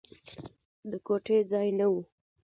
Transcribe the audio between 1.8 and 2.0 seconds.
و.